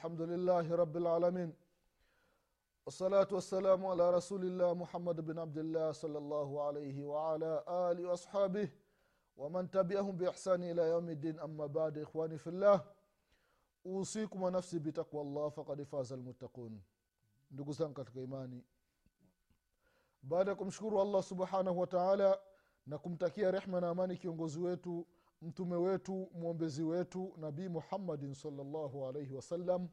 [0.00, 1.52] الحمد لله رب العالمين
[2.86, 8.68] والصلاة والسلام على رسول الله محمد بن عبد الله صلى الله عليه وعلى آله وأصحابه
[9.36, 12.84] ومن تبعهم بإحسان إلى يوم الدين أما بعد إخواني في الله
[13.86, 16.82] أوصيكم ونفسي بتقوى الله فقد فاز المتقون
[17.50, 18.64] ndugu zangu katika imani
[20.22, 22.38] baada ya kumshukuru allah subhanahu wa taala
[22.86, 25.06] na kumtakia rehma na amani kiongozi wetu
[25.41, 29.89] mtume wetu mwombezi wetu nabii muhammadin salllahu alaihi wasallam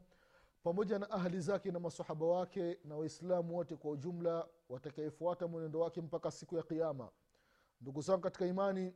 [0.63, 6.01] pamoja na ahli zake na masahaba wake na waislamu wote kwa ujumla watakayefuata mwenendo wake
[6.01, 7.09] mpaka siku ya kiama
[7.81, 8.93] ndugu zangu katika imani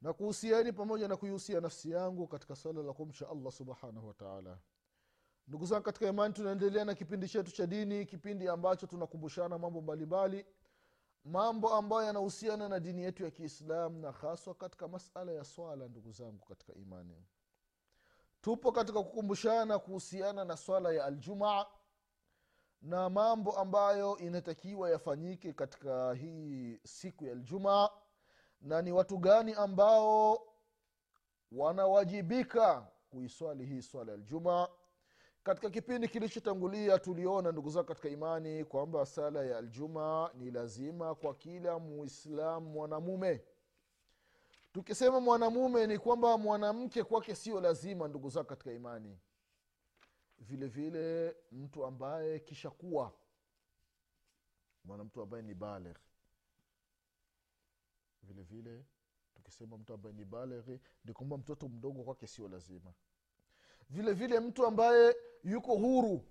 [0.00, 4.58] na kuhusiani pamoja na kuihusia nafsi yangu katika swala la kumcha allah subhanahu wataala
[5.48, 10.46] ndugu zangu katika imani tunaendelea na kipindi chetu cha dini kipindi ambacho tunakumbushana mambo mbalimbali
[11.24, 16.12] mambo ambayo yanahusiana na dini yetu ya kiislamu na haswa katika masala ya swala ndugu
[16.12, 17.26] zangu katika imani.
[18.40, 21.66] Tupo katika kukumbushana kuhusiana na swala ya aljumaa
[22.82, 27.88] na mambo ambayo inatakiwa yafanyike katika hii siku ya aljumaa
[28.60, 30.38] na ni watu gani ambao
[31.52, 34.68] wanawajibika kuiswali hii swala ya aljumaa
[35.42, 41.34] katika kipindi kilichotangulia tuliona ndugu zao katika imani kwamba sala ya aljuma ni lazima kwa
[41.34, 43.44] kila muislamu mwanamume.
[44.72, 49.18] Tukisema mwanamume ni kwamba mwanamke kwake sio lazima ndugu zao katika imani.
[50.38, 53.12] Vile vile mtu ambaye kisha kuwa
[54.84, 55.96] mwanamtu ambaye ni balegh
[58.22, 58.84] vile vile
[59.34, 62.92] tukisema mtu ambaye ni baleghi ni kwamba mtoto mdogo kwake sio lazima
[63.90, 66.24] vile vile mtu ambaye yuko huru.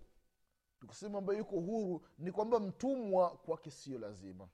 [0.79, 4.49] Tukisema ambaye yuko huru ni kwamba mtumwa kwake sio lazima.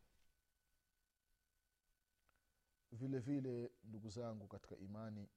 [2.92, 5.30] Vile vile ndugu zangu katika imani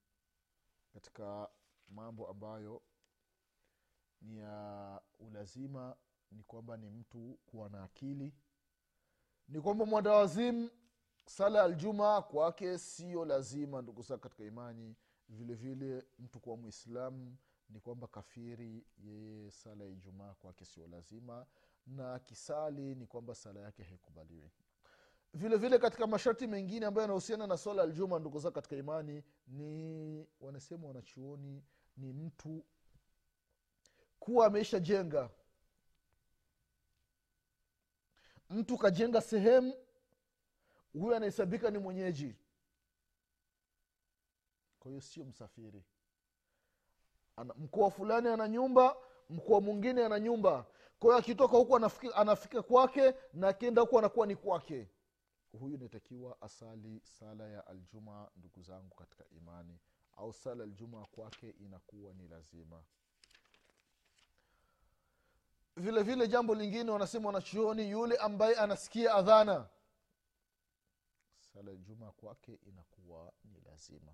[0.92, 1.48] katika
[1.88, 2.82] mambo ambayo
[4.20, 5.96] ni ya ulazima
[6.30, 8.34] ni kwamba ni mtu kuwa na akili.
[9.48, 10.70] Ni kwamba mwandawazimu
[11.26, 14.96] sala ya aljuma kwake sio lazima ndugu zangu katika imani.
[15.28, 17.36] Vile vile mtu kuwa mwislamu
[17.70, 21.46] ni kwamba kafiri yeye sala ya ijumaa kwake sio lazima
[21.86, 24.50] na kisali ni kwamba sala yake haikubaliwi.
[25.34, 30.26] Vile vile katika masharti mengine ambayo yanahusiana na swala aljuma ndugu zao katika imani ni
[30.40, 31.64] wanasema wanachuoni
[31.96, 32.64] ni mtu
[34.20, 35.30] kuwa ameisha jenga
[38.50, 39.74] mtu kajenga sehemu
[40.92, 42.36] huyo anahesabika ni mwenyeji.
[44.80, 45.84] Kwa hiyo sio msafiri
[47.44, 48.96] mkoa fulani ana nyumba
[49.30, 50.66] mkoa mwingine ana nyumba.
[50.98, 54.88] Kwa akitoka huku anafika, anafika kwake na akienda huku anakuwa ni kwake.
[55.60, 59.78] Huyu natakiwa asali sala ya aljuma ndugu zangu katika imani.
[60.16, 62.82] Au sala aljuma kwake inakuwa ni lazima.
[65.76, 69.68] Vile vile jambo lingine wanasema wanachuoni yule ambaye anasikia adhana.
[71.54, 74.12] Sala aljuma kwake inakuwa ni lazima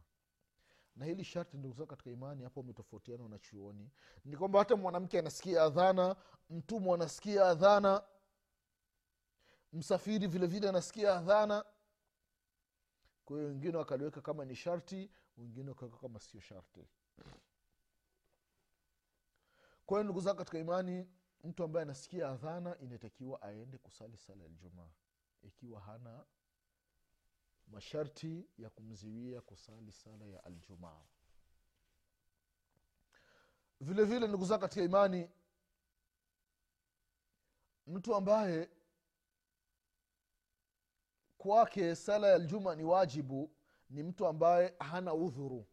[0.96, 3.90] na hili sharti ndugu zao katika imani hapo umetofautiana wanachuoni
[4.24, 6.16] ni kwamba hata mwanamke anasikia adhana
[6.50, 8.02] mtumwa anasikia adhana
[9.72, 11.64] msafiri vile vile anasikia adhana.
[13.24, 16.86] Kwa hiyo wengine wakaliweka kama ni sharti wengine wakaweka kama sio sharti.
[19.86, 21.08] Kwa hiyo ndugu zao katika imani
[21.44, 24.90] mtu ambaye anasikia adhana inatakiwa aende kusali sala ya ljumaa
[25.42, 26.24] ikiwa hana
[27.66, 31.02] masharti ya kumziwia kusali sala ya aljumaa.
[33.80, 35.30] Vile vile ndugu katika imani
[37.86, 38.70] mtu ambaye
[41.38, 43.50] kwake sala ya aljuma ni wajibu
[43.90, 45.66] ni mtu ambaye hana udhuru.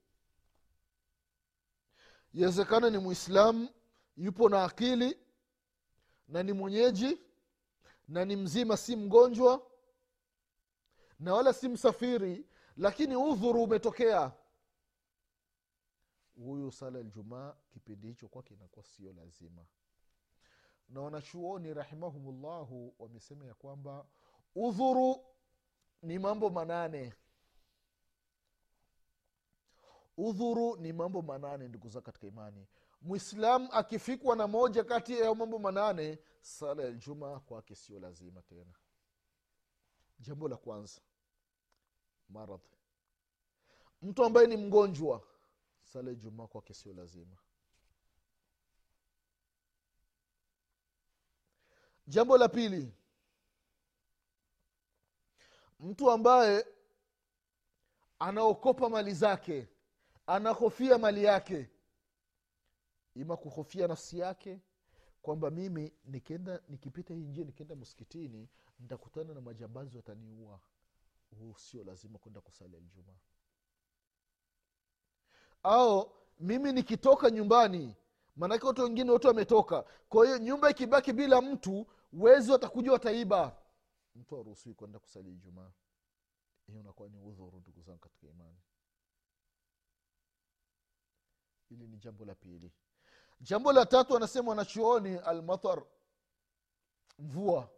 [2.34, 3.70] Iwezekana ni mwislamu
[4.18, 5.18] yupo na akili
[6.28, 7.22] na ni mwenyeji
[8.08, 9.72] na ni mzima si mgonjwa
[11.24, 12.46] na wala si msafiri
[12.78, 14.32] lakini udhuru umetokea.
[16.36, 19.66] Huyu sala ljumaa kipindi hicho kwake inakuwa sio lazima.
[20.90, 24.06] Na wanachuoni rahimahumullahu wamesema ya kwamba
[24.56, 25.26] udhuru
[26.02, 27.14] ni mambo manane.
[30.18, 32.68] Udhuru ni mambo manane ndugu zao katika imani.
[33.02, 38.74] Mwislamu akifikwa na moja kati ya mambo manane sala ya ljumaa kwake sio lazima tena.
[40.20, 41.02] Jambo la kwanza
[42.30, 42.78] maradhi
[44.02, 45.28] mtu ambaye ni mgonjwa
[45.84, 47.38] sala jumaa kwake sio lazima.
[52.08, 52.94] Jambo la pili
[55.80, 56.66] mtu ambaye
[58.20, 59.68] anaokopa mali zake
[60.28, 61.70] anahofia mali yake
[63.16, 64.62] ima kuhofia nafsi yake
[65.22, 68.50] kwamba mimi nikienda nikipita hii njia nikienda msikitini
[68.80, 70.60] nitakutana na majambazi wataniua
[71.34, 73.18] huu sio lazima kwenda kusali aljumaa
[75.64, 77.96] au mimi nikitoka nyumbani
[78.36, 79.86] maanake watu wengine wote wametoka.
[80.10, 83.58] Kwa hiyo nyumba ikibaki bila mtu wezi watakuja wataiba.
[84.16, 85.72] Mtu aruhusiwi kwenda kusali ijumaa.
[86.68, 88.58] Hiyo unakuwa ni udhuru ndugu zangu katika imani.
[91.70, 92.72] Hili ni jambo la pili.
[93.42, 95.84] Jambo la tatu anasema wanachuoni almatar
[97.20, 97.70] mvua.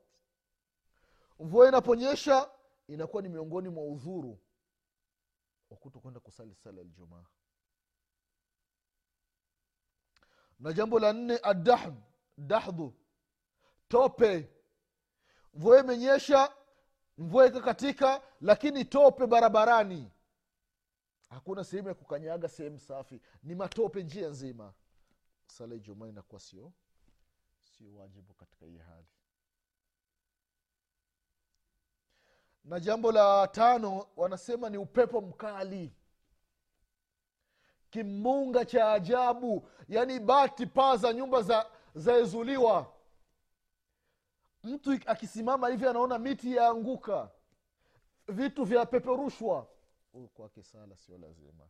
[1.39, 2.49] Mvua inaponyesha
[2.87, 4.39] inakuwa ni miongoni mwa udhuru
[5.69, 7.25] wa kuto kwenda kusali sala aljumaa.
[10.59, 11.95] Na jambo la nne adahd
[12.37, 12.93] dahdhu
[13.87, 14.49] tope.
[15.53, 16.55] Mvua imenyesha
[17.17, 20.11] mvua ikakatika lakini tope barabarani.
[21.29, 23.21] Hakuna sehemu ya kukanyaga sehemu safi.
[23.43, 24.73] Ni matope njia nzima.
[25.47, 26.73] Sala ijumaa inakuwa sio
[27.63, 29.07] sio wajibu katika hii hali
[32.65, 35.93] na jambo la tano wanasema ni upepo mkali.
[37.89, 42.93] Kimbunga cha ajabu yaani bati paa za nyumba za zaezuliwa.
[44.63, 47.31] Mtu akisimama hivi anaona miti yaanguka.
[48.27, 49.67] Vitu vyapeperushwa.
[50.33, 51.69] Kwake sala sio lazima.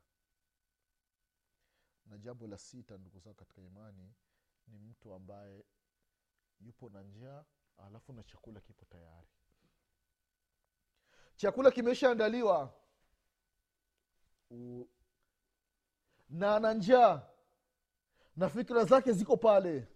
[2.06, 4.14] Na jambo la sita ndugu zao katika imani
[4.68, 5.66] ni mtu ambaye
[6.60, 7.44] yupo na njaa
[7.78, 9.28] alafu na chakula kipo tayari
[11.36, 12.74] chakula kimeshaandaliwa.
[16.30, 17.28] Na ana njaa.
[18.36, 19.88] Na fikira zake ziko pale.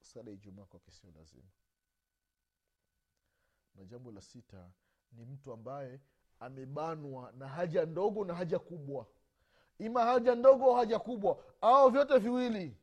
[0.00, 1.48] Sala ijumaa kwake sio lazima.
[3.74, 4.70] Na jambo la sita
[5.12, 6.00] ni mtu ambaye
[6.40, 9.06] amebanwa na haja ndogo na haja kubwa.
[9.78, 11.44] Ima haja ndogo au haja kubwa.
[11.60, 12.76] Au vyote viwili.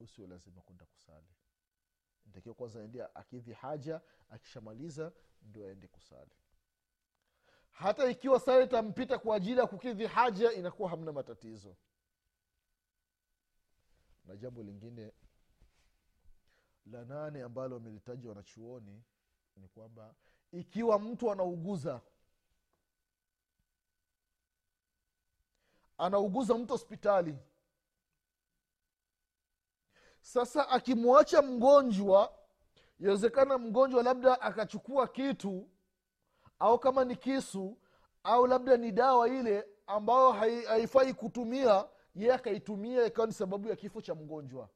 [0.00, 1.26] Usio lazima kwenda kusali
[2.32, 4.00] ntakiwa kwanza aende akidhi haja
[4.30, 5.12] akishamaliza
[5.42, 6.30] ndio aende kusali.
[7.70, 11.76] Hata ikiwa sala itampita kwa ajili ya kukidhi haja inakuwa hamna matatizo.
[14.24, 15.12] Na jambo lingine
[16.86, 19.02] la nane ambalo wamelitaja wanachuoni
[19.56, 20.14] ni kwamba
[20.52, 22.00] ikiwa mtu anauguza
[25.98, 27.38] anauguza mtu hospitali
[30.22, 32.34] sasa akimwacha mgonjwa
[32.98, 35.68] yawezekana mgonjwa labda akachukua kitu
[36.58, 37.78] au kama ni kisu
[38.22, 43.76] au labda ni dawa ile ambayo hai- haifai kutumia yeye akaitumia ikawa ni sababu ya
[43.76, 44.68] kifo cha mgonjwa.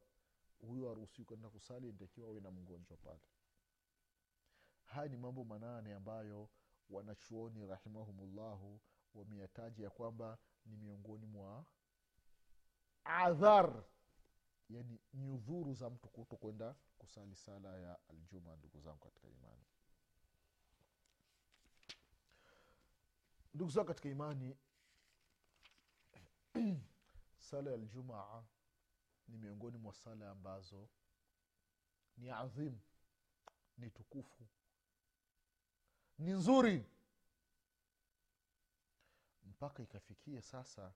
[0.68, 3.20] Huyo haruhusiwi kwenda kusali ntakiwa awe na mgonjwa pale.
[4.84, 6.48] Haya ni mambo manane ambayo
[6.90, 8.80] wanachuoni rahimahumullahu
[9.14, 11.64] wameyataja ya kwamba ni miongoni mwa
[13.04, 13.82] adhar
[14.70, 19.64] yani nyudhuru za mtu kuto kwenda kusali sala ya aljuma ndugu zangu katika imani.
[23.54, 24.56] Ndugu zangu katika imani
[27.50, 28.44] sala ya aljumaa
[29.28, 30.88] ni miongoni mwa sala ambazo
[32.16, 32.80] ni adhimu
[33.78, 34.46] ni tukufu
[36.18, 36.84] ni nzuri.
[39.42, 40.92] Mpaka ikafikia sasa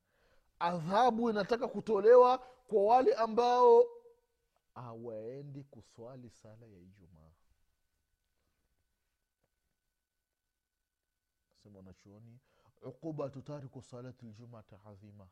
[0.61, 3.85] adhabu inataka kutolewa kwa wale ambao
[4.75, 7.31] hawaendi kuswali sala ya ijumaa.
[11.62, 12.38] Sema wanachuoni
[12.83, 15.29] uqubatu tariku salati ljumati adhima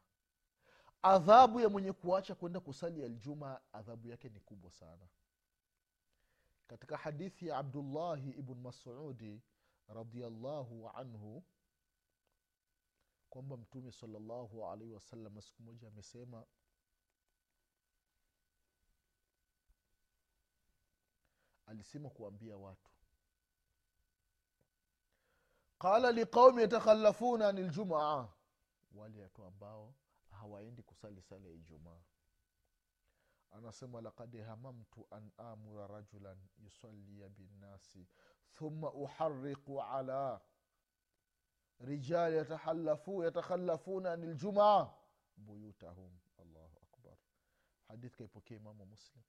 [1.03, 5.09] adhabu ya mwenye kuacha kwenda kusali aljuma adhabu yake ni kubwa sana.
[6.67, 9.43] Katika hadithi ya abdullahi ibn masudi
[9.89, 11.43] radiallahu anhu
[13.31, 16.47] kwamba mtume salllahu alaihi wasallam siku moja amesema
[21.67, 22.91] alisema kuambia watu
[25.79, 28.29] qala liqaumi yatakhalafuna ani ljumaa
[28.95, 29.95] wale watu ambao
[30.31, 32.01] hawaendi kusali sala ya ijumaa.
[33.51, 38.07] Anasema lakad hamamtu an amura rajulan yusalia binnasi
[38.53, 40.41] thumma uhariqu ala
[41.81, 44.91] rijali yatakhalafu yatakhalafuna ani ljumaa
[45.37, 46.19] buyutahum.
[46.39, 47.17] Allahu akbar.
[47.89, 49.23] Hadith kaipokea imamu muslim.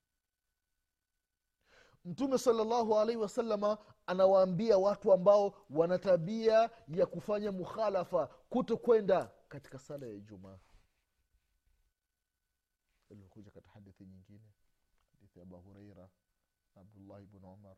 [2.04, 9.78] Mtume salllahu alaihi wasalama anawaambia watu ambao wana tabia ya kufanya mukhalafa kuto kwenda katika
[9.78, 10.58] sala ya ijumaa.
[13.08, 14.52] Ilikuja katika hadithi nyingine
[15.12, 16.08] hadithi ya abu hureira
[16.76, 17.76] abdullahi bnu umar.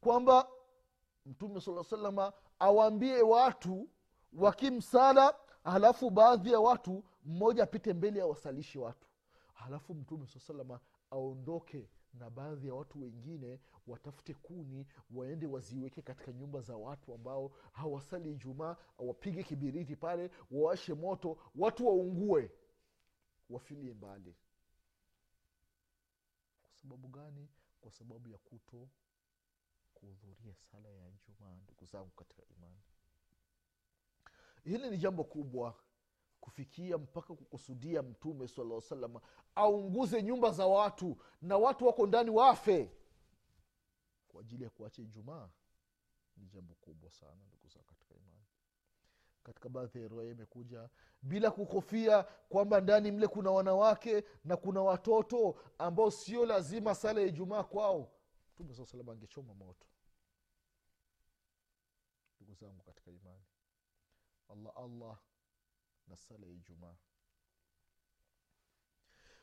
[0.00, 0.48] Kwamba
[1.26, 3.88] mtume saa salama awaambie watu
[4.32, 9.08] wakimsala halafu baadhi ya watu mmoja apite mbele ya wasalishi watu.
[9.54, 10.80] Halafu mtume saa salama
[11.10, 17.52] aondoke na baadhi ya watu wengine watafute kuni waende waziweke katika nyumba za watu ambao
[17.72, 22.50] hawasali ijumaa wapige kibiriti pale wawashe moto watu waungue
[23.50, 24.34] wafilie mbali.
[26.68, 27.48] Kwa sababu gani?
[27.80, 28.88] Kwa sababu ya kuto
[30.06, 32.80] kuhudhuria sala ya jumaa ndugu zangu katika imani.
[34.64, 35.74] Hili ni jambo kubwa
[36.40, 39.20] kufikia mpaka kukusudia mtume salaa salama
[39.54, 42.92] aunguze nyumba za watu na watu wako ndani wafe.
[44.28, 45.48] Kwa ajili ya kuacha ijumaa
[46.36, 48.44] ni jambo kubwa sana ndugu zangu katika imani.
[49.42, 50.88] Katika baadhi ya riwaya imekuja
[51.22, 57.26] bila kuhofia kwamba ndani mle kuna wanawake na kuna watoto ambao sio lazima sala ya
[57.26, 58.12] ijumaa kwao.
[58.54, 59.86] Mtume saa salama angechoma moto
[62.60, 63.44] zangu katika imani.
[64.48, 65.18] Allah allah
[66.06, 66.94] na sala ya ijumaa.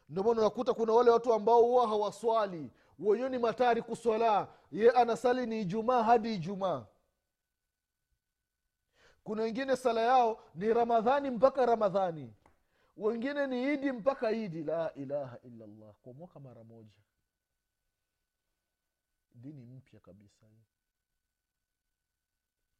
[0.10, 5.62] Ndomana unakuta kuna wale watu ambao huwa hawaswali wenyewe ni matari kuswalaa ye anasali ni
[5.62, 6.86] ijumaa hadi ijumaa.
[9.24, 12.34] Kuna wengine sala yao ni ramadhani mpaka ramadhani.
[12.98, 14.63] Wengine ni idi mpaka idi.
[14.63, 17.01] La ilaha illallah kwa mwaka mara moja.
[19.34, 20.63] Dini mpya kabisa hii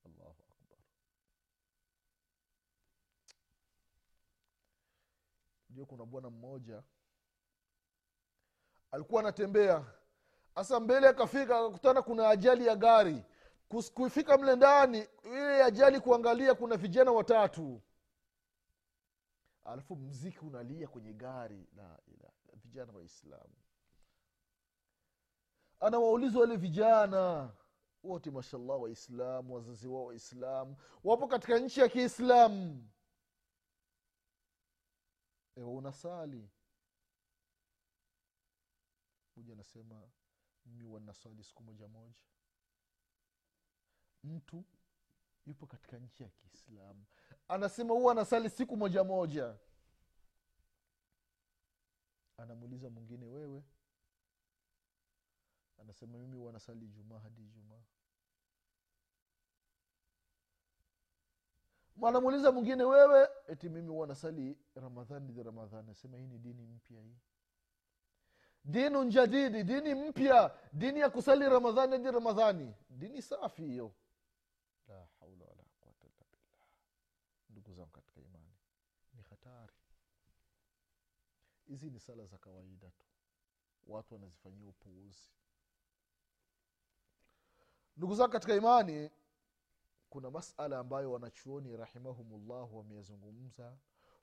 [0.06, 0.78] allahu akbar.
[5.70, 6.84] Ndio kuna bwana mmoja
[8.92, 9.86] alikuwa anatembea
[10.56, 13.24] hasa mbele akafika akakutana kuna ajali ya gari.
[13.94, 17.82] Kufika mle ndani ile ajali kuangalia kuna vijana watatu.
[19.64, 22.00] Alafu mziki unalia kwenye gari la
[22.54, 23.54] vijana waislamu
[25.80, 27.52] anawauliza wale vijana
[28.04, 32.90] wote mashallah waislamu wazazi wao waislamu wapo katika nchi ya kiislamu.
[35.56, 36.50] Ewe unasali.
[39.36, 40.08] Moja anasema
[40.66, 42.16] mimi huwa siku moja moja.
[44.24, 44.64] Mtu
[45.46, 47.06] yupo katika nchi ya kiislamu.
[47.48, 49.58] Anasema huwa anasali siku moja moja.
[52.38, 53.64] Anamuuliza mwingine wewe
[55.84, 57.82] anasema mimi wanasali jumaa hadi jumaa
[61.96, 65.80] mwanamuuliza mwingine wewe eti mimi wanasali ramadhani hadi ramadhani?
[65.88, 67.18] Anasema hii ni dini mpya hii.
[68.66, 72.74] Dinu jadidi dini mpya dini ya kusali ramadhani hadi ramadhani.
[72.90, 73.94] Dini safi hiyo.
[74.88, 76.68] La haula wala quwata illa billah.
[77.50, 78.54] Ndugu zangu katika imani
[79.14, 79.74] ni hatari.
[81.68, 83.06] Hizi ni sala za kawaida tu.
[83.88, 85.30] Watu wanazifanyia upuuzi
[87.98, 89.10] ndugu zangu katika imani
[90.10, 93.78] kuna masala ambayo wanachuoni rahimahumullah wameyazungumza.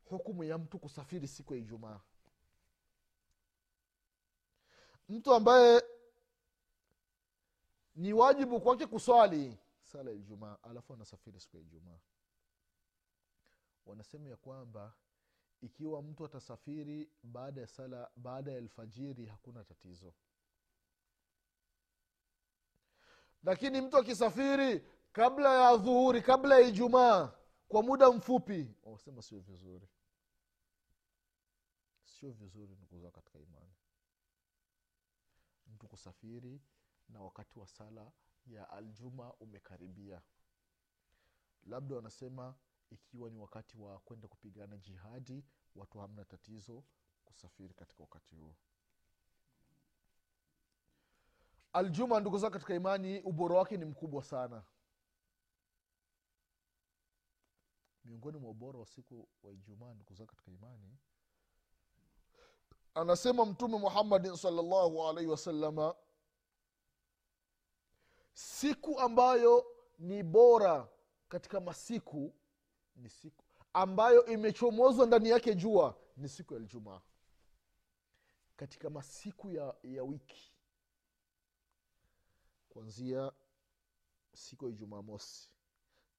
[0.04, 2.00] Hukumu ya mtu kusafiri siku ya ijumaa.
[5.08, 5.82] Mtu ambaye
[7.96, 11.98] ni wajibu kwake kuswali sala ya ijumaa alafu anasafiri siku ya ijumaa.
[13.86, 14.94] Wanasema ya kwamba
[15.60, 20.14] ikiwa mtu atasafiri baada ya sala baada ya alfajiri hakuna tatizo
[23.44, 27.32] lakini mtu akisafiri kabla ya dhuhuri kabla ya ijumaa
[27.68, 29.88] kwa muda mfupi wanasema sio vizuri.
[32.04, 33.74] Sio vizuri ndugu katika imani.
[35.66, 36.60] Mtu kusafiri
[37.08, 38.12] na wakati wa sala
[38.46, 40.22] ya aljuma umekaribia.
[41.62, 42.54] Labda wanasema
[42.90, 45.44] ikiwa ni wakati wa kwenda kupigana jihadi
[45.74, 46.84] watu hamna tatizo
[47.24, 48.56] kusafiri katika wakati huo
[51.72, 54.62] aljuma ndugu zao katika imani ubora wake ni mkubwa sana.
[58.04, 60.98] Miongoni mwa ubora wa siku wa ijumaa ndugu zao katika imani
[62.94, 65.94] anasema mtume muhammadin salllahu alaihi wasalama
[68.32, 69.66] siku ambayo
[69.98, 70.88] ni bora
[71.28, 72.34] katika masiku
[72.96, 77.00] ni siku ambayo imechomozwa ndani yake jua ni siku ya ljumaa
[78.56, 80.52] katika masiku ya, ya wiki
[82.70, 83.32] kuanzia
[84.34, 85.50] siku ya jumamosi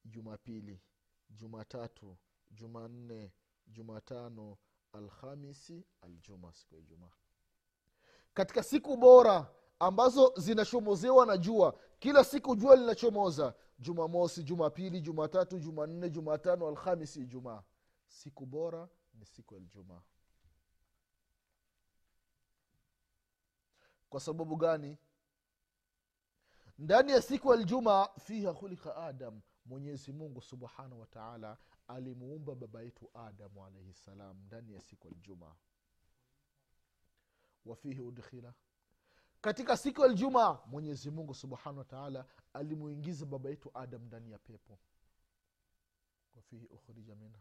[0.06, 0.82] jumapili
[1.30, 2.18] jumatatu
[2.52, 3.32] jumanne
[3.68, 4.58] jumatano
[4.94, 7.12] alhamisi aljuma siku ya ijumaa.
[8.34, 16.10] Katika siku bora ambazo zinachomozewa na jua kila siku jua linachomoza jumamosi jumapili jumatatu jumanne
[16.10, 17.64] jumatano alhamisi ijumaa.
[18.08, 20.02] Siku bora ni siku ya ljumaa
[24.10, 24.98] kwa sababu gani
[26.82, 31.58] ndani ya siku aljuma fiha khulika adam mwenyezi mungu subhanahu wataala
[31.88, 35.56] alimuumba baba yetu adamu alaihi ssalam ndani ya siku aljuma
[37.66, 38.54] wafihi udkhila.
[39.42, 44.80] Katika siku aljuma mwenyezi mungu subhanahu wataala alimuingiza baba yetu adam ndani ya pepo.
[46.36, 47.40] Wafihi ukhrija minha.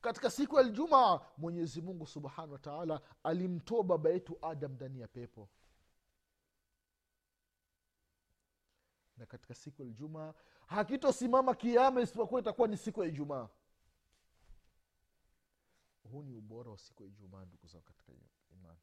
[0.00, 5.48] Katika siku ya ljumaa mwenyezi mungu subhanahu wataala alimtoa baba yetu adam ndani ya pepo
[9.22, 10.34] na katika siku ya ijumaa.
[10.66, 13.48] Hakitosimama kiama isipokuwa itakuwa ni siku ya ijumaa.
[16.10, 18.12] Huu ni ubora wa siku ya ijumaa ndugu zao katika
[18.50, 18.78] imani.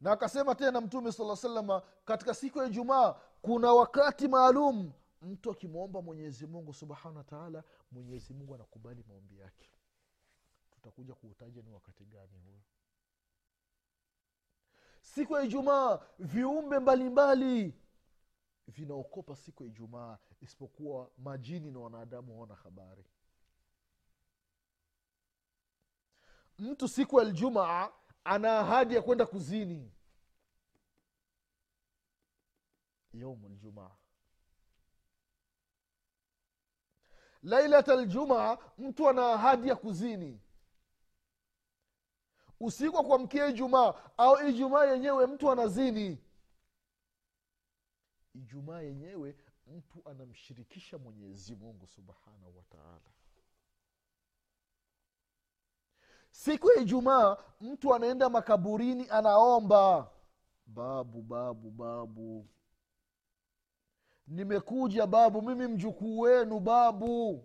[0.00, 4.92] Na akasema tena mtume sala salama katika siku ya ijumaa kuna wakati maalum
[5.22, 9.70] mtu akimwomba mwenyezi mungu subhanahu wa taala mwenyezi mungu anakubali maombi yake
[10.86, 12.60] tutakuja kuutaja ni wakati gani huyo
[15.00, 17.74] siku ya ijumaa viumbe mbalimbali
[18.68, 23.04] vinaokopa siku ya ijumaa isipokuwa majini na wanadamu hawana habari.
[26.58, 27.92] Mtu siku ya ljumaa
[28.24, 29.92] ana ahadi ya kwenda kuzini.
[33.12, 33.96] Yaumu ljumaa
[37.42, 40.40] lailat ljumaa mtu ana ahadi ya kuzini
[42.60, 46.18] usiku wa kuamkia ijumaa au ijumaa yenyewe mtu anazini.
[48.34, 49.36] Ijumaa yenyewe
[49.66, 53.00] mtu anamshirikisha mwenyezi mungu subhanahu wataala
[56.30, 60.10] siku ya ijumaa mtu anaenda makaburini anaomba.
[60.66, 62.48] Babu babu babu.
[64.26, 67.44] Nimekuja babu mimi mjukuu wenu babu.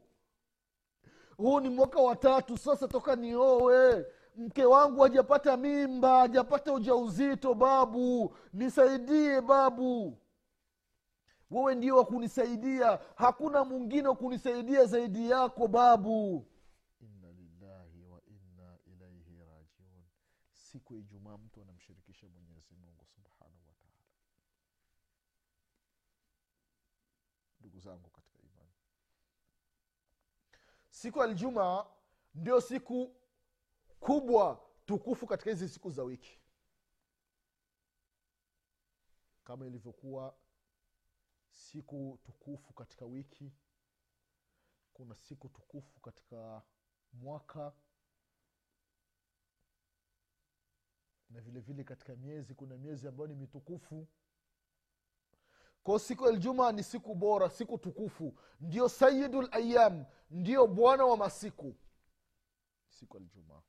[1.38, 8.36] Huu ni mwaka wa tatu sasa toka niowe mke wangu hajapata mimba hajapata ujauzito babu.
[8.54, 10.18] Nisaidie babu.
[11.52, 13.00] Wewe ndio wa kunisaidia.
[13.16, 16.48] Hakuna mwingine wa kunisaidia zaidi yako babu.
[17.00, 20.04] Inna lillahi wa inna ilaihi rajiun.
[20.52, 24.02] Siku ya ijumaa mtu anamshirikisha mwenyezi mungu subhanahu wataala
[27.60, 28.72] ndugu zangu katika imani.
[30.90, 31.86] Siku aljumaa
[32.36, 33.16] ndio siku
[34.02, 36.40] kubwa tukufu katika hizi siku za wiki.
[39.44, 40.38] Kama ilivyokuwa
[41.50, 43.52] siku tukufu katika wiki
[44.94, 46.62] kuna siku tukufu katika
[47.14, 47.74] mwaka
[51.30, 54.08] na vile vile katika miezi kuna miezi ambayo ni mitukufu.
[55.84, 58.38] Kwao siku ya ljuma ni siku bora siku tukufu.
[58.60, 61.76] Ndio sayidu layam ndio bwana wa masiku.
[62.90, 63.62] Siku ya ljumaa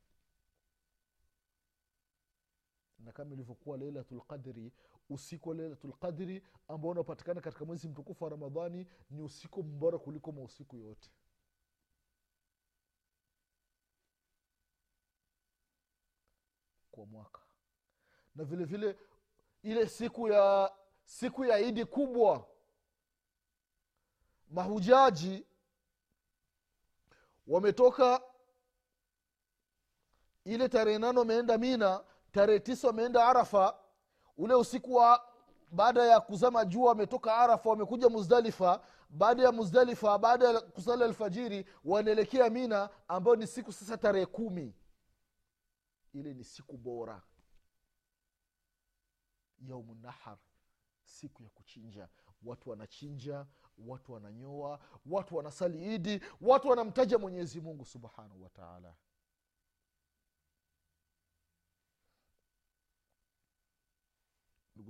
[3.04, 4.72] na kama ilivyokuwa leilatu lqadri
[5.10, 10.32] usiku wa leilatu lqadri ambao unapatikana katika mwezi mtukufu wa ramadhani ni usiku mbora kuliko
[10.32, 11.10] mausiku yote.
[16.90, 17.40] Kwa mwaka.
[18.34, 18.98] Na vile vile
[19.62, 20.72] ile siku ya
[21.04, 22.48] siku ya idi kubwa
[24.50, 25.46] mahujaji
[27.46, 28.22] wametoka
[30.44, 33.78] ile tarehe nane wameenda mina tarehe tisa wameenda arafa.
[34.36, 35.32] Ule usiku wa
[35.70, 38.86] baada ya kuzama jua wametoka arafa wamekuja muzdalifa.
[39.10, 44.74] Baada ya muzdalifa baada ya kusali alfajiri wanaelekea mina ambayo ni siku sasa tarehe kumi.
[46.12, 47.22] Ile ni siku bora.
[49.58, 50.38] Yaumu nahar
[51.02, 52.08] siku ya kuchinja.
[52.42, 53.46] Watu wanachinja
[53.78, 58.94] watu wananyoa watu wanasali idi watu wanamtaja mwenyezi mungu subhanahu wataala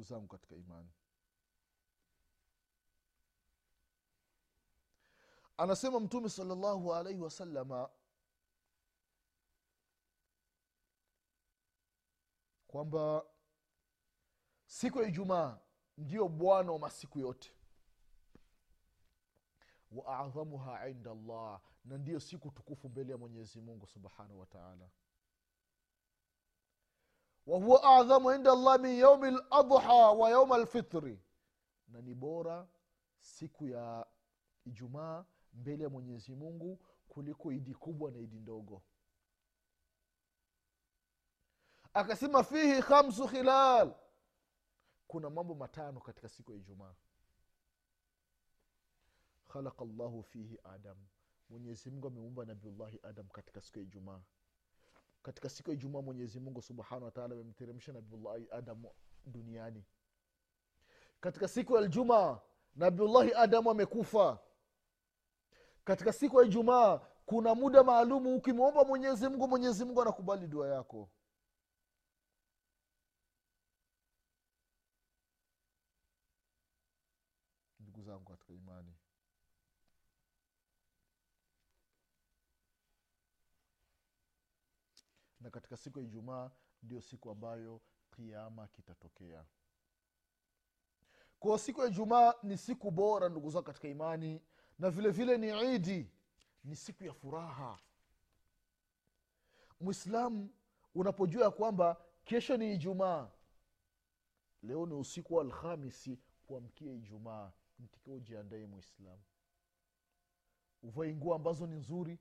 [0.02, 0.90] ndugu zangu katika imani.
[5.56, 7.90] Anasema mtume salllahu alaihi wasalama
[12.66, 13.24] kwamba
[14.66, 15.60] siku ya ijumaa
[15.98, 17.52] ndio bwana wa masiku yote.
[19.90, 24.90] Wa adhamuha inda llah na ndiyo siku tukufu mbele ya mwenyezi mungu subhanahu wataala
[27.46, 31.20] wahuwa adhamu inda llah min yaumi ladha wa yauma alfitri
[31.88, 32.68] na ni bora
[33.20, 34.07] siku ya
[34.64, 38.83] ijumaa mbele ya mwenyezi mungu kuliko idi kubwa na idi ndogo.
[41.94, 43.94] Akasema fihi khamsu khilal.
[45.07, 46.94] Kuna mambo matano katika siku ya ijumaa.
[49.52, 50.96] Khalaqa llahu fihi adam.
[51.48, 54.20] Mwenyezi mungu ameumba nabiullahi adam katika siku ya ijumaa
[55.22, 58.90] katika siku ya ijumaa mwenyezi mungu subhanahu wataala amemteremsha nabiullahi adamu
[59.26, 59.85] duniani.
[61.20, 62.40] Katika siku ya ljumaa
[62.76, 64.38] nabiullahi adamu amekufa.
[65.85, 71.08] Katika siku ya ijumaa kuna muda maalumu ukimwomba mwenyezi mungu mwenyezi mungu anakubali dua yako
[77.80, 78.94] ndugu zangu katika imani
[85.42, 86.50] na katika siku ya ijumaa
[86.83, 87.81] ndio siku ambayo
[88.16, 89.44] kiama kitatokea.
[91.40, 94.42] Kwa siku ya ijumaa ni siku bora ndugu zao katika imani
[94.78, 96.11] na vile vile ni idi
[96.64, 97.78] ni siku ya furaha.
[99.81, 100.50] Mwislamu
[100.94, 103.31] unapojua ya kwamba kesho ni ijumaa
[104.62, 109.22] leo ni usiku wa alhamisi kuamkia ijumaa ntikiwa ujiandae mwislamu
[110.83, 112.18] uvai nguo ambazo ni nzuri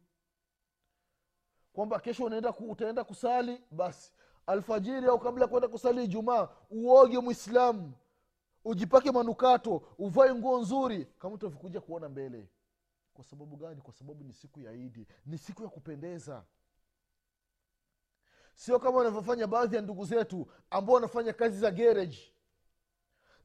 [1.73, 4.11] kwamba kesho unaenda utaenda kusali basi.
[4.47, 7.93] Alfajiri au kabla ya kwenda kusali ijumaa uoge mwislamu
[8.65, 11.05] ujipake manukato uvae nguo nzuri.
[11.19, 12.49] Kama utavyokuja kuona mbele.
[13.13, 13.81] Kwa sababu gani?
[13.81, 16.43] Kwa sababu ni siku ya idi ni siku ya kupendeza.
[18.55, 22.33] Sio kama wanavyofanya baadhi ya ndugu zetu ambao wanafanya kazi za gereji.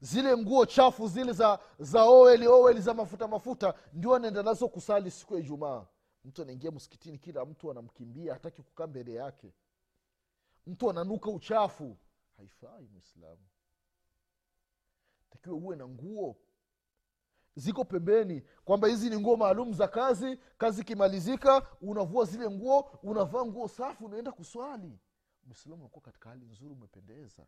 [0.01, 5.11] Zile nguo chafu zile za za oweli oweli za mafuta mafuta ndio wanaenda nazo kusali
[5.11, 5.85] siku ya ijumaa
[6.27, 9.53] mtu anaingia msikitini kila mtu anamkimbia hataki kukaa mbele yake.
[10.65, 11.97] Mtu ananuka uchafu.
[12.37, 13.47] Haifai mwislamu
[15.29, 16.37] takiwa uwe na nguo.
[17.55, 23.45] Ziko pembeni kwamba hizi ni nguo maalum za kazi kazi ikimalizika unavua zile nguo unavaa
[23.45, 24.99] nguo safi unaenda kuswali.
[25.43, 27.47] Mwislamu unakuwa katika hali nzuri umependeza.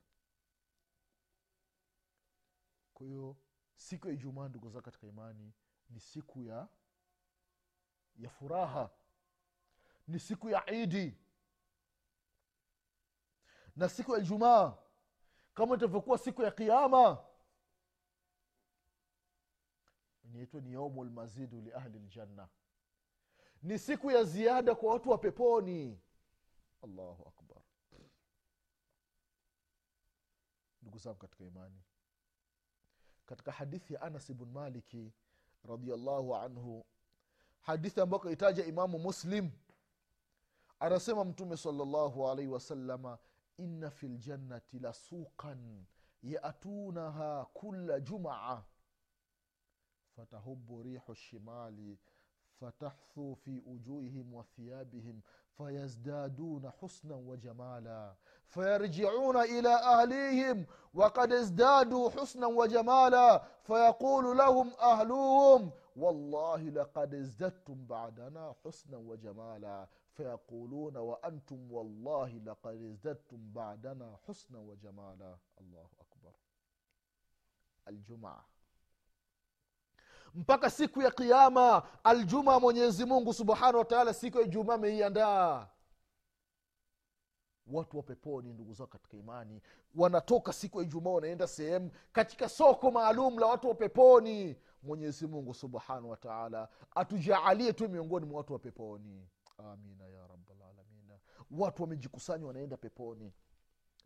[2.93, 3.37] Kwa hiyo
[3.75, 5.53] siku ya ijumaa ndugu zao katika imani
[5.89, 6.67] ni siku ya
[8.19, 8.89] ya furaha.
[10.07, 11.17] Ni siku ya idi.
[13.75, 14.77] Na siku ya ijumaa
[15.53, 17.25] kama itavyokuwa siku ya kiama
[20.23, 22.49] inaitwa ni yaumu lmazidu liahli ljanna
[23.61, 26.01] ni siku ya ziada kwa watu wa peponi.
[26.83, 27.61] Allahu akbar.
[30.81, 31.81] Ndugu zangu katika imani
[33.25, 35.13] katika hadithi ya anas bn maliki
[35.63, 36.85] radiallahu anhu
[37.61, 39.51] hadithi ambayo kaitaja imamu muslim
[40.79, 43.17] anasema mtume salllahu alaihi wasalama
[43.57, 45.85] inna fi ljannati la suqan
[46.23, 48.63] yatunaha kula jumaa
[50.19, 51.95] فتهب ريح الشمال
[52.61, 55.21] فتحثو في وجوههم وثيابهم
[55.57, 58.15] فيزدادون حسنا وجمالا
[58.47, 64.71] فيرجعون إلى اهليهم وقد ازدادوا حسنا وجمالا فيقول لهم
[66.01, 69.87] wallahi lakad zdattum badana husnan wa jamala.
[70.17, 71.19] Fayaquluna wa
[71.71, 74.75] wallahi lakad zdattum badana husnan wa
[75.57, 76.33] allahu akbar.
[77.85, 78.43] Aljumaa.
[80.33, 85.67] Mpaka siku ya qiama aljuma mwenyezi mungu subhanahu wataala siku ya ijumaa ameiandaa.
[87.67, 89.61] Watu wa peponi ndugu zao katika imani
[89.95, 95.53] wanatoka siku ya ijumaa wanaenda sehemu katika soko maalum la watu wa peponi mwenyezi mungu
[95.53, 99.27] subhanahu wataala atujaalie tu miongoni mwa watu wa peponi.
[99.57, 101.19] Amina ya rabalalamina
[101.51, 103.33] watu wamejikusanya wanaenda peponi.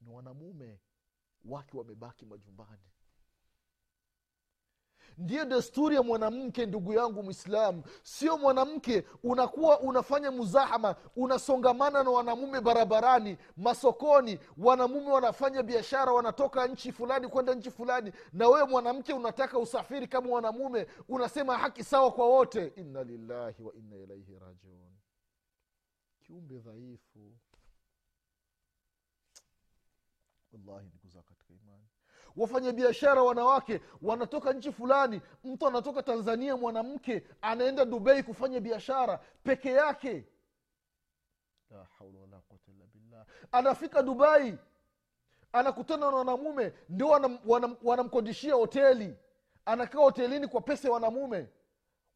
[0.02, 0.80] Ni wanamume
[1.46, 2.84] wake wamebaki majumbani
[5.18, 12.62] ndiyo desturi ya mwanamke ndugu yangu mwislamu sio mwanamke unakuwa unafanya muzahama unasongamana na wanamume
[12.62, 14.40] barabarani masokoni.
[14.58, 18.12] Wanamume wanafanya biashara wanatoka nchi fulani kwenda nchi fulani.
[18.34, 22.74] Na wewe mwanamke unataka usafiri kama wanamume unasema haki sawa kwa wote.
[22.76, 24.94] Inna lillahi wa inna ilaihi rajiun.
[26.20, 27.38] Kiumbe dhaifu.
[30.54, 31.43] Wallahi ndugu imani
[32.38, 40.26] wafanyabiashara wanawake wanatoka nchi fulani mtu anatoka tanzania mwanamke anaenda dubai kufanya biashara peke yake.
[41.70, 43.26] La haula wala illa billah.
[43.52, 44.58] Anafika dubai
[45.54, 49.16] anakutana na wanamume ndio wanam, wanam, wanamkodishia hoteli.
[49.66, 51.48] Anakaa hotelini kwa pesa ya wanamume.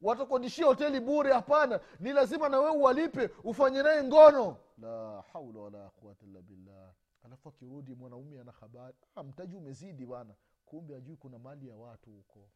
[0.01, 1.33] Watakodishia hoteli bure?
[1.33, 1.79] Hapana.
[1.99, 4.57] Ni lazima na wewe uwalipe ufanye naye ngono.
[4.77, 6.93] La haula wala quwata illa billah
[7.27, 8.97] alafu akirudi mwanaume ana habari.
[9.15, 10.35] Ah, mtaji umezidi bana
[10.65, 12.49] kumbe ajui kuna mali ya watu huko.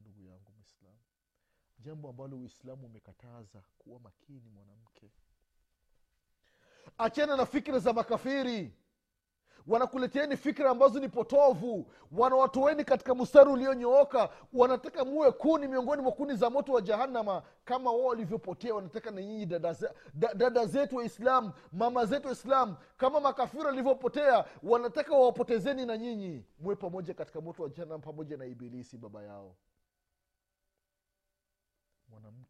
[0.00, 0.98] Ndugu yangu mwislamu
[1.78, 5.10] jambo ambalo uislamu umekataza kuwa makini mwanamke.
[6.98, 8.74] Achana na fikira za makafiri
[9.66, 11.92] wanakuleteeni fikra ambazo ni potovu.
[12.12, 14.28] Wanawatoeni katika mstari ulionyooka.
[14.52, 18.74] Wanataka muwe kuni miongoni mwa kuni za moto wa jahannama kama wao walivyopotea.
[18.74, 19.76] Wanataka na nyinyi dada,
[20.14, 26.44] da- dada zetu waislam mama zetu waislam kama makafiri walivyopotea wanataka wawapotezeni na nyinyi.
[26.58, 29.56] Muwe pamoja katika moto wa jahannama pamoja na ibilisi baba yao.
[32.08, 32.49] Mwanamke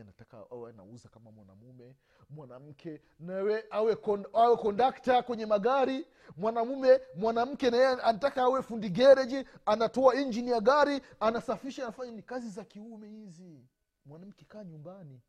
[0.00, 1.94] anataka awe anauza kama mwanamume
[2.30, 6.06] mwanamke nawe awe kon, awe kondakta kwenye magari
[6.36, 12.48] mwanamume mwanamke naye anataka awe fundi gereji anatoa injini ya gari anasafisha anafanya ni kazi
[12.50, 13.64] za kiume hizi.
[14.04, 15.20] Mwanamke kaa nyumbani.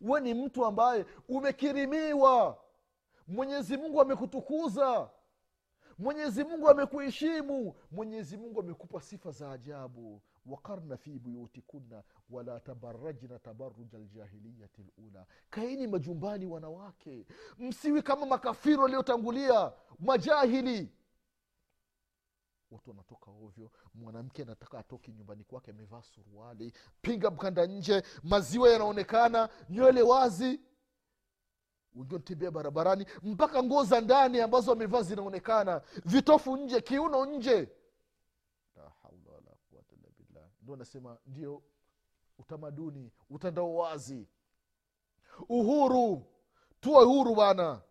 [0.00, 2.58] We ni mtu ambaye umekirimiwa.
[3.28, 5.10] Mwenyezi mungu amekutukuza
[6.00, 7.74] mwenyezi mungu amekuheshimu.
[7.90, 10.22] Mwenyezi mungu amekupa sifa za ajabu.
[10.46, 17.26] Wakarna fi buyutikunna wala tabarajna tabaruja ljahiliyati lula kaini majumbani wanawake.
[17.58, 19.72] Msiwi kama makafiri waliotangulia.
[19.98, 20.92] Majahili.
[22.70, 23.70] Watu wanatoka ovyo.
[23.94, 26.72] Mwanamke anataka atoki nyumbani kwake amevaa suruali.
[27.02, 28.02] Pinga mkanda nje.
[28.22, 29.48] Maziwa yanaonekana.
[29.70, 30.60] Nywele wazi
[31.94, 35.82] wengine wanatembea barabarani mpaka nguo za ndani ambazo wamevaa zinaonekana.
[36.04, 37.68] Vitofu nje kiuno nje.
[38.76, 38.90] La
[40.62, 41.62] ndio nasema ndio
[42.38, 44.28] utamaduni utandao wazi.
[45.48, 46.26] Uhuru.
[46.80, 47.82] Tuwe huru bana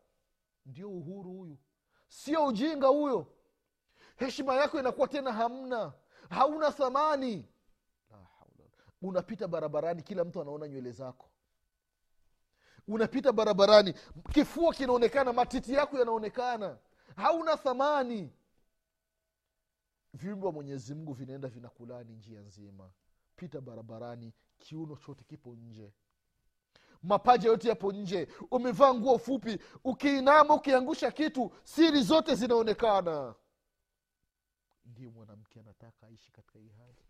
[0.66, 1.58] ndio uhuru huyu.
[2.08, 3.28] Sio ujinga huyo.
[4.16, 5.94] Heshima yako inakuwa tena hamna.
[6.30, 7.50] Hauna thamani.
[9.02, 11.30] Unapita barabarani kila mtu anaona nywele zako
[12.94, 13.94] unapita barabarani
[14.34, 16.78] kifua kinaonekana matiti yako yanaonekana
[17.16, 18.34] hauna thamani.
[20.14, 22.92] Viumbe wa mwenyezi mungu vinaenda vinakulani njia nzima.
[23.36, 25.94] Pita barabarani kiuno chote kipo nje.
[27.04, 28.28] Mapaja yote yapo nje.
[28.52, 29.60] Umevaa nguo fupi.
[29.84, 33.36] Ukiinama ukiangusha kitu siri zote zinaonekana.
[34.86, 37.06] Ndio mwanamke anataka aishi katika hii hali.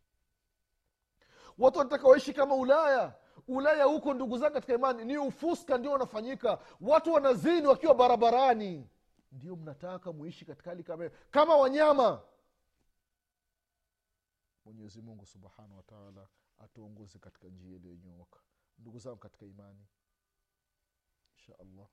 [1.57, 3.15] Watu wanataka waishi kama ulaya
[3.47, 8.89] ulaya huko ndugu zangu katika imani ni ufuska ndio wanafanyika watu wanazini wakiwa barabarani.
[9.31, 12.21] Ndio mnataka muishi katika hali kama kama wanyama.
[14.65, 16.27] Mwenyezi mungu subhanahu wataala
[16.59, 18.39] atuongoze katika njia iliyonyooka.
[18.79, 19.87] Ndugu zangu katika imani
[21.37, 21.87] insha allah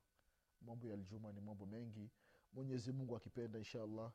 [0.60, 2.10] mambo ya aljuma ni mambo mengi.
[2.52, 4.10] Mwenyezi mungu akipenda insha allah.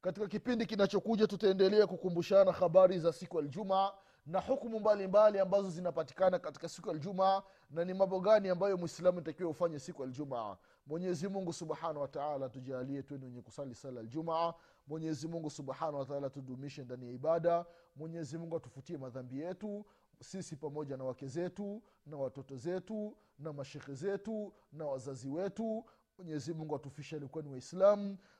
[0.00, 3.92] Katika kipindi kinachokuja tutaendelea kukumbushana habari za siku aljumaa
[4.28, 9.18] na hukumu mbalimbali ambazo zinapatikana katika siku ya ljumaa na ni mambo gani ambayo mwislamu
[9.18, 14.54] itakiwa ufanye siku ya aljumaa mwenyezi mungu subhanahu wataala tujalie tueni wenye kusali sala ljumaa
[14.86, 17.66] mwenyezi subhanahu wataala tudumishe ndani ya ibada.
[17.96, 19.86] Mwenyezi atufutie madhambi yetu
[20.20, 25.84] sisi pamoja na wake zetu na watoto zetu na mashekhe zetu na wazazi wetu.
[26.18, 27.50] Mwenyezi mungu atufishe alikuwa ni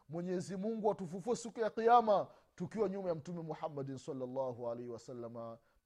[0.08, 5.58] mwenyezi mungu atufufue siku ya kiama tukiwa nyuma ya mtume muhammadin salllahu alaihi wasalama